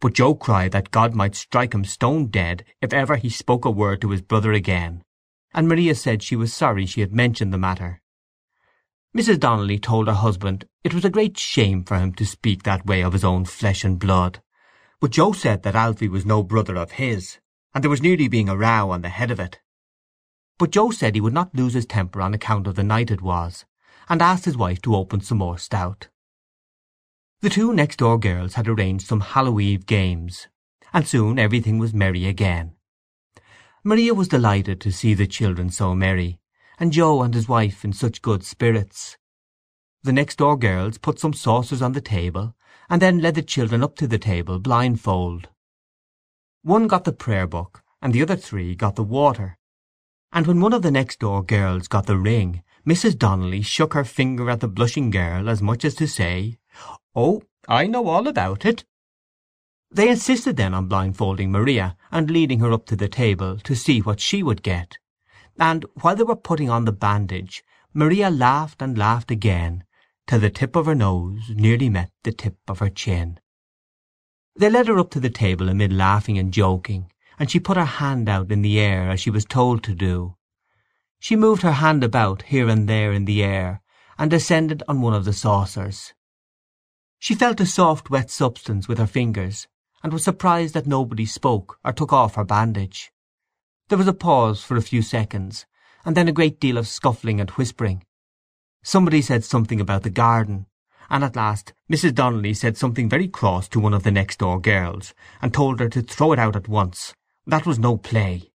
But 0.00 0.14
Joe 0.14 0.34
cried 0.34 0.72
that 0.72 0.90
God 0.90 1.14
might 1.14 1.34
strike 1.34 1.72
him 1.72 1.84
stone 1.84 2.26
dead 2.26 2.64
if 2.82 2.92
ever 2.92 3.16
he 3.16 3.30
spoke 3.30 3.64
a 3.64 3.70
word 3.70 4.00
to 4.02 4.10
his 4.10 4.22
brother 4.22 4.52
again, 4.52 5.04
and 5.56 5.66
Maria 5.66 5.94
said 5.94 6.22
she 6.22 6.36
was 6.36 6.52
sorry 6.52 6.84
she 6.84 7.00
had 7.00 7.14
mentioned 7.14 7.52
the 7.52 7.58
matter. 7.58 8.02
Mrs. 9.16 9.40
Donnelly 9.40 9.78
told 9.78 10.06
her 10.06 10.12
husband 10.12 10.66
it 10.84 10.92
was 10.92 11.06
a 11.06 11.10
great 11.10 11.38
shame 11.38 11.82
for 11.82 11.98
him 11.98 12.12
to 12.12 12.26
speak 12.26 12.62
that 12.62 12.84
way 12.84 13.02
of 13.02 13.14
his 13.14 13.24
own 13.24 13.46
flesh 13.46 13.82
and 13.82 13.98
blood, 13.98 14.42
but 15.00 15.12
Joe 15.12 15.32
said 15.32 15.62
that 15.62 15.74
Alfie 15.74 16.10
was 16.10 16.26
no 16.26 16.42
brother 16.42 16.76
of 16.76 16.92
his, 16.92 17.38
and 17.74 17.82
there 17.82 17.90
was 17.90 18.02
nearly 18.02 18.28
being 18.28 18.50
a 18.50 18.56
row 18.56 18.90
on 18.90 19.00
the 19.00 19.08
head 19.08 19.30
of 19.30 19.40
it. 19.40 19.58
But 20.58 20.72
Joe 20.72 20.90
said 20.90 21.14
he 21.14 21.22
would 21.22 21.32
not 21.32 21.54
lose 21.54 21.72
his 21.72 21.86
temper 21.86 22.20
on 22.20 22.34
account 22.34 22.66
of 22.66 22.74
the 22.74 22.84
night 22.84 23.10
it 23.10 23.22
was, 23.22 23.64
and 24.10 24.20
asked 24.20 24.44
his 24.44 24.58
wife 24.58 24.82
to 24.82 24.94
open 24.94 25.22
some 25.22 25.38
more 25.38 25.56
stout. 25.56 26.08
The 27.40 27.48
two 27.48 27.72
next-door 27.72 28.18
girls 28.18 28.54
had 28.54 28.68
arranged 28.68 29.06
some 29.06 29.20
Hallow 29.20 29.58
Eve 29.58 29.86
games, 29.86 30.48
and 30.92 31.08
soon 31.08 31.38
everything 31.38 31.78
was 31.78 31.94
merry 31.94 32.26
again. 32.26 32.75
Maria 33.86 34.12
was 34.12 34.26
delighted 34.26 34.80
to 34.80 34.90
see 34.90 35.14
the 35.14 35.28
children 35.28 35.70
so 35.70 35.94
merry, 35.94 36.40
and 36.76 36.90
Joe 36.92 37.22
and 37.22 37.32
his 37.32 37.48
wife 37.48 37.84
in 37.84 37.92
such 37.92 38.20
good 38.20 38.42
spirits. 38.42 39.16
The 40.02 40.12
next-door 40.12 40.58
girls 40.58 40.98
put 40.98 41.20
some 41.20 41.32
saucers 41.32 41.80
on 41.80 41.92
the 41.92 42.00
table, 42.00 42.56
and 42.90 43.00
then 43.00 43.20
led 43.20 43.36
the 43.36 43.42
children 43.42 43.84
up 43.84 43.94
to 43.98 44.08
the 44.08 44.18
table 44.18 44.58
blindfold. 44.58 45.50
One 46.62 46.88
got 46.88 47.04
the 47.04 47.12
prayer 47.12 47.46
book, 47.46 47.84
and 48.02 48.12
the 48.12 48.22
other 48.22 48.34
three 48.34 48.74
got 48.74 48.96
the 48.96 49.04
water. 49.04 49.56
And 50.32 50.48
when 50.48 50.60
one 50.60 50.72
of 50.72 50.82
the 50.82 50.90
next-door 50.90 51.44
girls 51.44 51.86
got 51.86 52.06
the 52.06 52.18
ring, 52.18 52.64
Mrs. 52.84 53.16
Donnelly 53.16 53.62
shook 53.62 53.94
her 53.94 54.02
finger 54.02 54.50
at 54.50 54.58
the 54.58 54.66
blushing 54.66 55.10
girl 55.10 55.48
as 55.48 55.62
much 55.62 55.84
as 55.84 55.94
to 55.94 56.08
say, 56.08 56.58
"Oh, 57.14 57.44
I 57.68 57.86
know 57.86 58.08
all 58.08 58.26
about 58.26 58.66
it." 58.66 58.84
They 59.90 60.10
insisted 60.10 60.58
then 60.58 60.74
on 60.74 60.88
blindfolding 60.88 61.50
Maria, 61.50 61.96
and 62.12 62.30
leading 62.30 62.60
her 62.60 62.70
up 62.70 62.84
to 62.86 62.96
the 62.96 63.08
table 63.08 63.56
to 63.60 63.74
see 63.74 64.02
what 64.02 64.20
she 64.20 64.42
would 64.42 64.62
get; 64.62 64.98
and 65.58 65.86
while 66.02 66.14
they 66.14 66.22
were 66.22 66.36
putting 66.36 66.68
on 66.68 66.84
the 66.84 66.92
bandage 66.92 67.64
Maria 67.94 68.28
laughed 68.28 68.82
and 68.82 68.98
laughed 68.98 69.30
again, 69.30 69.84
till 70.26 70.40
the 70.40 70.50
tip 70.50 70.76
of 70.76 70.84
her 70.84 70.94
nose 70.94 71.48
nearly 71.48 71.88
met 71.88 72.10
the 72.24 72.32
tip 72.32 72.58
of 72.68 72.80
her 72.80 72.90
chin. 72.90 73.40
They 74.54 74.68
led 74.68 74.88
her 74.88 74.98
up 74.98 75.10
to 75.12 75.20
the 75.20 75.30
table 75.30 75.70
amid 75.70 75.94
laughing 75.94 76.36
and 76.36 76.52
joking, 76.52 77.10
and 77.38 77.50
she 77.50 77.58
put 77.58 77.78
her 77.78 77.86
hand 77.86 78.28
out 78.28 78.52
in 78.52 78.60
the 78.60 78.78
air 78.78 79.10
as 79.10 79.20
she 79.20 79.30
was 79.30 79.46
told 79.46 79.82
to 79.84 79.94
do. 79.94 80.36
She 81.18 81.36
moved 81.36 81.62
her 81.62 81.72
hand 81.72 82.04
about 82.04 82.42
here 82.42 82.68
and 82.68 82.86
there 82.86 83.12
in 83.12 83.24
the 83.24 83.42
air, 83.42 83.80
and 84.18 84.30
descended 84.30 84.82
on 84.86 85.00
one 85.00 85.14
of 85.14 85.24
the 85.24 85.32
saucers. 85.32 86.12
She 87.18 87.34
felt 87.34 87.60
a 87.60 87.66
soft 87.66 88.10
wet 88.10 88.30
substance 88.30 88.88
with 88.88 88.98
her 88.98 89.06
fingers, 89.06 89.66
and 90.02 90.12
was 90.12 90.24
surprised 90.24 90.74
that 90.74 90.86
nobody 90.86 91.26
spoke 91.26 91.78
or 91.84 91.92
took 91.92 92.12
off 92.12 92.34
her 92.34 92.44
bandage. 92.44 93.12
There 93.88 93.98
was 93.98 94.08
a 94.08 94.12
pause 94.12 94.62
for 94.62 94.76
a 94.76 94.82
few 94.82 95.02
seconds, 95.02 95.66
and 96.04 96.16
then 96.16 96.28
a 96.28 96.32
great 96.32 96.60
deal 96.60 96.78
of 96.78 96.88
scuffling 96.88 97.40
and 97.40 97.50
whispering. 97.50 98.04
Somebody 98.82 99.22
said 99.22 99.44
something 99.44 99.80
about 99.80 100.02
the 100.02 100.10
garden, 100.10 100.66
and 101.08 101.24
at 101.24 101.36
last 101.36 101.72
Mrs. 101.90 102.14
Donnelly 102.14 102.54
said 102.54 102.76
something 102.76 103.08
very 103.08 103.28
cross 103.28 103.68
to 103.68 103.80
one 103.80 103.94
of 103.94 104.02
the 104.02 104.10
next-door 104.10 104.60
girls, 104.60 105.14
and 105.40 105.52
told 105.52 105.80
her 105.80 105.88
to 105.88 106.02
throw 106.02 106.32
it 106.32 106.38
out 106.38 106.56
at 106.56 106.68
once. 106.68 107.14
That 107.46 107.66
was 107.66 107.78
no 107.78 107.96
play. 107.96 108.50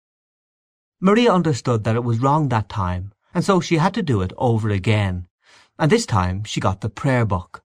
Maria 0.99 1.33
understood 1.33 1.83
that 1.83 1.95
it 1.95 2.03
was 2.03 2.19
wrong 2.19 2.49
that 2.49 2.69
time, 2.69 3.13
and 3.33 3.43
so 3.43 3.59
she 3.59 3.77
had 3.77 3.93
to 3.93 4.03
do 4.03 4.21
it 4.21 4.33
over 4.37 4.69
again, 4.69 5.27
and 5.79 5.91
this 5.91 6.05
time 6.05 6.43
she 6.43 6.59
got 6.59 6.81
the 6.81 6.89
prayer 6.89 7.25
book. 7.25 7.63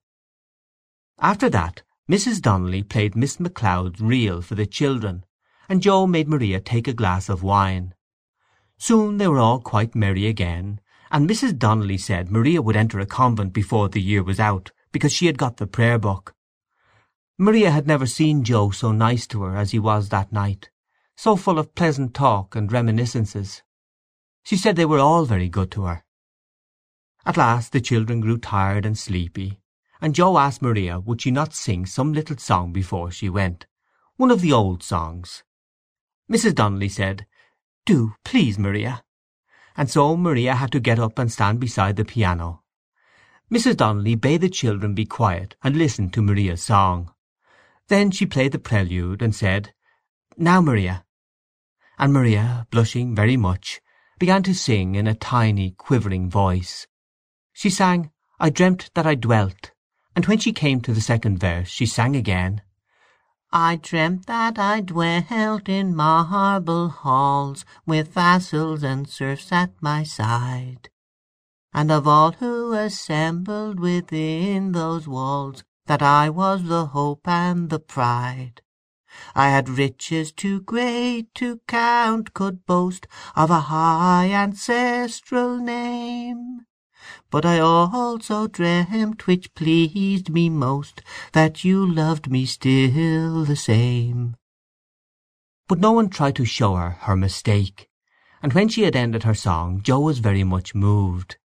After 1.19 1.49
that 1.49 1.83
Mrs. 2.09 2.41
Donnelly 2.41 2.83
played 2.83 3.17
Miss 3.17 3.35
McCloud's 3.35 3.99
reel 3.99 4.41
for 4.41 4.55
the 4.55 4.65
children, 4.65 5.25
and 5.67 5.81
Joe 5.81 6.07
made 6.07 6.29
Maria 6.29 6.61
take 6.61 6.87
a 6.87 6.93
glass 6.93 7.27
of 7.27 7.43
wine. 7.43 7.93
Soon 8.77 9.17
they 9.17 9.27
were 9.27 9.39
all 9.39 9.59
quite 9.59 9.93
merry 9.93 10.25
again, 10.25 10.79
and 11.11 11.29
Mrs. 11.29 11.57
Donnelly 11.57 11.97
said 11.97 12.31
Maria 12.31 12.61
would 12.61 12.77
enter 12.77 13.01
a 13.01 13.05
convent 13.05 13.51
before 13.51 13.89
the 13.89 14.01
year 14.01 14.23
was 14.23 14.39
out, 14.39 14.71
because 14.93 15.11
she 15.11 15.25
had 15.25 15.37
got 15.37 15.57
the 15.57 15.67
prayer 15.67 15.99
book. 15.99 16.33
Maria 17.37 17.71
had 17.71 17.85
never 17.85 18.05
seen 18.05 18.45
Joe 18.45 18.71
so 18.71 18.93
nice 18.93 19.27
to 19.27 19.43
her 19.43 19.57
as 19.57 19.71
he 19.71 19.79
was 19.79 20.07
that 20.07 20.31
night, 20.31 20.69
so 21.17 21.35
full 21.35 21.59
of 21.59 21.75
pleasant 21.75 22.13
talk 22.13 22.55
and 22.55 22.71
reminiscences. 22.71 23.63
She 24.43 24.55
said 24.55 24.77
they 24.77 24.85
were 24.85 24.99
all 24.99 25.25
very 25.25 25.49
good 25.49 25.71
to 25.71 25.83
her. 25.83 26.05
At 27.25 27.35
last 27.35 27.73
the 27.73 27.81
children 27.81 28.21
grew 28.21 28.37
tired 28.37 28.85
and 28.85 28.97
sleepy, 28.97 29.59
and 30.01 30.15
Joe 30.15 30.37
asked 30.37 30.61
Maria 30.61 30.99
would 30.99 31.21
she 31.21 31.31
not 31.31 31.53
sing 31.53 31.85
some 31.85 32.13
little 32.13 32.37
song 32.37 32.71
before 32.71 33.11
she 33.11 33.29
went, 33.29 33.65
one 34.15 34.31
of 34.31 34.41
the 34.41 34.51
old 34.51 34.83
songs. 34.83 35.43
Mrs. 36.31 36.55
Donnelly 36.55 36.89
said, 36.89 37.25
"Do, 37.85 38.15
please, 38.23 38.59
Maria." 38.59 39.03
And 39.75 39.89
so 39.89 40.17
Maria 40.17 40.55
had 40.55 40.71
to 40.71 40.79
get 40.79 40.99
up 40.99 41.17
and 41.19 41.31
stand 41.31 41.59
beside 41.59 41.95
the 41.95 42.03
piano. 42.05 42.63
Mrs. 43.51 43.77
Donnelly 43.77 44.15
bade 44.15 44.41
the 44.41 44.49
children 44.49 44.93
be 44.93 45.05
quiet 45.05 45.55
and 45.63 45.77
listen 45.77 46.09
to 46.09 46.21
Maria's 46.21 46.63
song. 46.63 47.13
Then 47.87 48.11
she 48.11 48.25
played 48.25 48.51
the 48.51 48.59
prelude, 48.59 49.21
and 49.21 49.33
said, 49.33 49.73
"Now, 50.35 50.59
Maria." 50.59 51.05
And 51.97 52.11
Maria, 52.11 52.67
blushing 52.71 53.15
very 53.15 53.37
much, 53.37 53.79
began 54.19 54.43
to 54.43 54.53
sing 54.53 54.95
in 54.95 55.07
a 55.07 55.15
tiny 55.15 55.71
quivering 55.71 56.29
voice. 56.29 56.87
She 57.53 57.69
sang 57.69 58.11
"I 58.39 58.49
dreamt 58.49 58.89
that 58.95 59.05
I 59.05 59.15
dwelt." 59.15 59.71
And 60.17 60.25
when 60.25 60.39
she 60.39 60.51
came 60.51 60.81
to 60.81 60.93
the 60.93 60.99
second 60.99 61.37
verse 61.37 61.67
she 61.67 61.85
sang 61.85 62.15
again, 62.15 62.63
I 63.51 63.75
dreamt 63.75 64.25
that 64.25 64.57
I 64.57 64.81
dwelt 64.81 65.69
in 65.69 65.95
my 65.95 66.25
marble 66.27 66.89
halls, 66.89 67.63
With 67.85 68.15
vassals 68.15 68.81
and 68.81 69.07
serfs 69.07 69.51
at 69.51 69.73
my 69.79 70.01
side, 70.01 70.89
And 71.71 71.91
of 71.91 72.07
all 72.07 72.31
who 72.31 72.73
assembled 72.73 73.79
within 73.79 74.71
those 74.71 75.07
walls 75.07 75.63
That 75.85 76.01
I 76.01 76.31
was 76.31 76.63
the 76.63 76.87
hope 76.87 77.27
and 77.27 77.69
the 77.69 77.79
pride. 77.79 78.63
I 79.35 79.49
had 79.49 79.69
riches 79.69 80.31
too 80.31 80.61
great 80.61 81.31
to 81.35 81.61
count, 81.67 82.33
could 82.33 82.65
boast 82.65 83.05
Of 83.35 83.51
a 83.51 83.59
high 83.59 84.31
ancestral 84.31 85.57
name. 85.57 86.65
But 87.31 87.45
I 87.45 87.59
also 87.59 88.47
dreamt, 88.47 89.27
which 89.27 89.53
pleased 89.55 90.29
me 90.29 90.49
most, 90.49 91.01
That 91.31 91.63
you 91.63 91.85
loved 91.85 92.29
me 92.29 92.45
still 92.45 93.45
the 93.45 93.55
same. 93.55 94.35
But 95.69 95.79
no 95.79 95.93
one 95.93 96.09
tried 96.09 96.35
to 96.35 96.43
show 96.45 96.75
her 96.75 96.91
her 97.01 97.15
mistake, 97.15 97.89
and 98.43 98.51
when 98.51 98.67
she 98.67 98.83
had 98.83 98.95
ended 98.95 99.23
her 99.23 99.33
song 99.33 99.81
Joe 99.81 100.01
was 100.01 100.19
very 100.19 100.43
much 100.43 100.75
moved. 100.75 101.37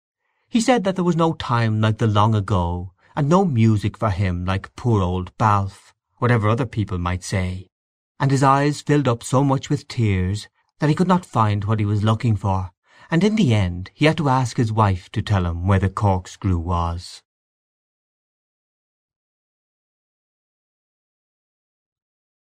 He 0.49 0.61
said 0.61 0.83
that 0.83 0.95
there 0.95 1.05
was 1.05 1.15
no 1.15 1.33
time 1.33 1.79
like 1.79 1.99
the 1.99 2.07
long 2.07 2.33
ago, 2.33 2.93
and 3.15 3.29
no 3.29 3.45
music 3.45 3.97
for 3.97 4.09
him 4.09 4.45
like 4.45 4.75
poor 4.75 5.01
old 5.01 5.35
Balfe, 5.37 5.93
whatever 6.17 6.49
other 6.49 6.65
people 6.65 6.97
might 6.97 7.23
say, 7.23 7.67
and 8.19 8.31
his 8.31 8.43
eyes 8.43 8.81
filled 8.81 9.07
up 9.07 9.23
so 9.23 9.43
much 9.43 9.69
with 9.69 9.87
tears 9.87 10.47
that 10.79 10.89
he 10.89 10.95
could 10.95 11.07
not 11.07 11.25
find 11.25 11.65
what 11.65 11.79
he 11.79 11.85
was 11.85 12.03
looking 12.03 12.35
for, 12.35 12.71
and 13.11 13.23
in 13.23 13.35
the 13.35 13.53
end 13.53 13.91
he 13.93 14.05
had 14.05 14.17
to 14.17 14.29
ask 14.29 14.57
his 14.57 14.71
wife 14.71 15.11
to 15.11 15.21
tell 15.21 15.45
him 15.45 15.67
where 15.67 15.79
the 15.79 15.89
corkscrew 15.89 16.57
was. 16.57 17.21